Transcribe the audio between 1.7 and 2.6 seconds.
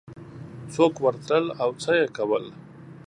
څه یې کول